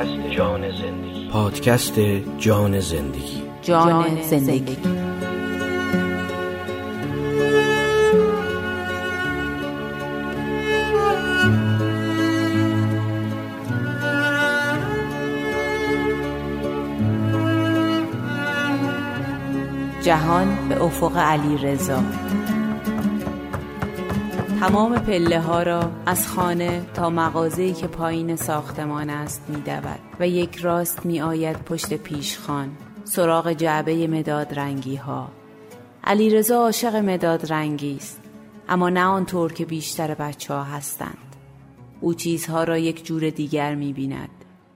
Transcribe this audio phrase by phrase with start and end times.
[0.00, 1.28] پادکست جان زندگی.
[1.32, 2.00] پادکست
[2.38, 3.42] جان زندگی.
[3.62, 4.76] جان زندگی.
[20.02, 22.02] جهان به افق علی رضا
[24.60, 30.56] تمام پله ها را از خانه تا مغازه‌ای که پایین ساختمان است میدود و یک
[30.56, 35.28] راست می آید پشت پیشخان سراغ جعبه مداد رنگی ها
[36.04, 38.22] علی رضا عاشق مداد رنگی است
[38.68, 41.36] اما نه آنطور که بیشتر بچه ها هستند.
[42.00, 44.30] او چیزها را یک جور دیگر می بیند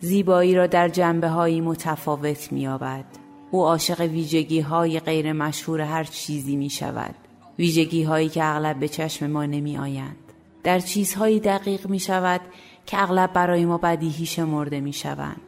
[0.00, 3.04] زیبایی را در جنبه هایی متفاوت می آبد.
[3.50, 7.14] او عاشق ویژگی های غیر مشهور هر چیزی می شود
[7.58, 10.16] ویژگی هایی که اغلب به چشم ما نمی آیند.
[10.62, 12.40] در چیزهایی دقیق می شود
[12.86, 15.40] که اغلب برای ما بدیهی شمرده می شوند.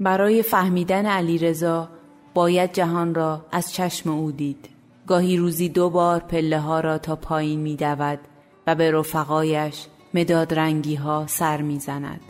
[0.00, 1.88] برای فهمیدن علی رضا
[2.34, 4.68] باید جهان را از چشم او دید.
[5.06, 8.18] گاهی روزی دو بار پله ها را تا پایین می دود
[8.66, 12.20] و به رفقایش مداد رنگی ها سر می زند.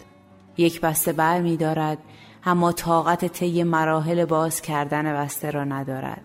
[0.57, 1.99] یک بسته بر می دارد
[2.45, 6.23] اما طاقت طی مراحل باز کردن بسته را ندارد.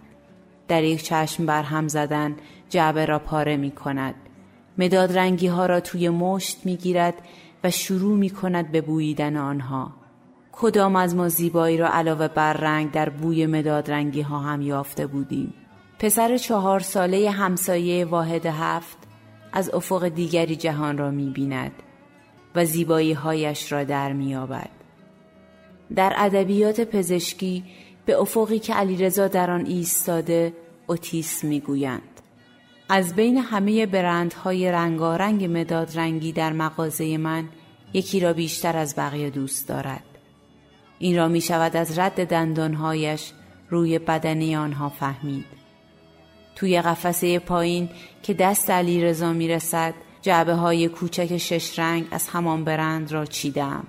[0.68, 2.36] در یک چشم بر هم زدن
[2.70, 4.16] جعبه را پاره می کند.
[4.78, 7.14] مداد رنگی ها را توی مشت می گیرد
[7.64, 9.92] و شروع می کند به بوییدن آنها.
[10.52, 15.08] کدام از ما زیبایی را علاوه بر رنگ در بوی مداد رنگی ها هم یافته
[15.08, 15.54] بودیم.
[16.00, 18.98] پسر چهار ساله همسایه واحد هفت
[19.54, 21.72] از افق دیگری جهان را می بیند
[22.56, 24.70] و زیبایی هایش را در می آبد.
[25.96, 27.64] در ادبیات پزشکی
[28.08, 30.54] به افقی که علیرضا در آن ایستاده
[30.88, 32.02] اوتیسم می‌گویند.
[32.90, 37.50] از بین همه برندهای رنگارنگ مداد رنگی در مغازه من
[37.94, 40.04] یکی را بیشتر از بقیه دوست دارد.
[41.00, 43.32] این را می شود از رد دندانهایش
[43.70, 45.46] روی بدنی آنها فهمید.
[46.56, 47.90] توی قفسه پایین
[48.24, 53.26] که دست علی رضا می رسد جعبه های کوچک شش رنگ از همان برند را
[53.26, 53.84] چیدم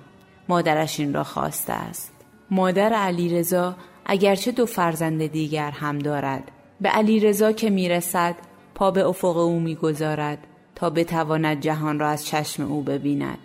[0.49, 2.13] مادرش این را خواسته است.
[2.51, 3.75] مادر علی رضا
[4.11, 8.35] اگرچه دو فرزند دیگر هم دارد به علی رضا که می‌رسد
[8.75, 10.37] پا به افق او می‌گذارد
[10.75, 13.37] تا بتواند جهان را از چشم او ببیند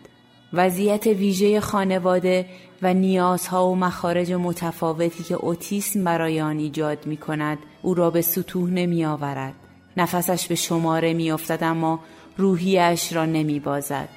[0.53, 2.47] وضعیت ویژه خانواده
[2.83, 8.23] و نیازها و مخارج متفاوتی که اوتیسم برای آن ایجاد می کند او را به
[8.23, 9.55] سطوح نمی آورد.
[9.97, 12.01] نفسش به شماره می افتد اما
[12.37, 14.09] روحیش را نمی بازد.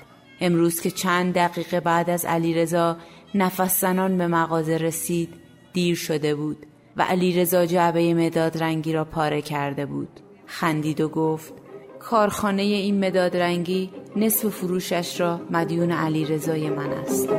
[0.42, 2.98] امروز که چند دقیقه بعد از علیرضا
[3.36, 5.47] نفس زنان به مغازه رسید
[5.78, 6.66] دیر شده بود
[6.98, 10.20] و علیرضا جعبه مداد رنگی را پاره کرده بود.
[10.46, 11.54] خندید و گفت
[12.00, 17.30] کارخانه این مداد رنگی نصف فروشش را مدیون علیرضای من است.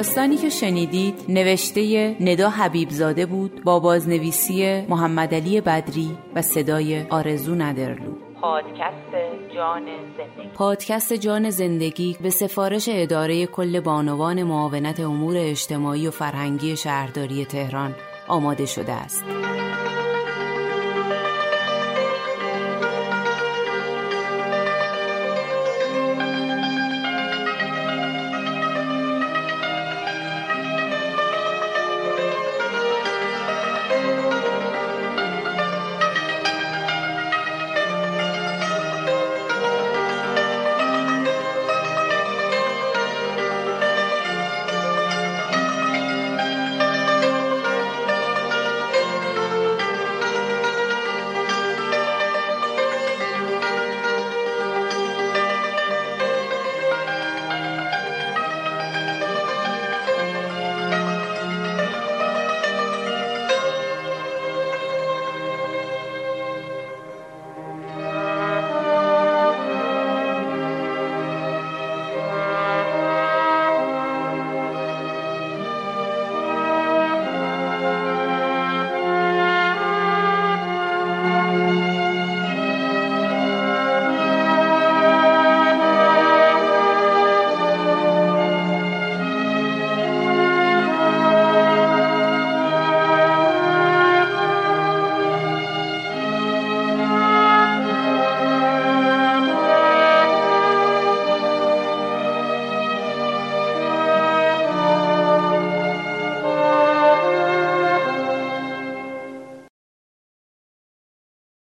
[0.00, 7.54] داستانی که شنیدید نوشته ندا حبیبزاده بود با بازنویسی محمد علی بدری و صدای آرزو
[7.54, 9.12] ندرلو پادکست
[9.54, 9.82] جان
[10.16, 17.44] زندگی پادکست جان زندگی به سفارش اداره کل بانوان معاونت امور اجتماعی و فرهنگی شهرداری
[17.44, 17.94] تهران
[18.28, 19.24] آماده شده است.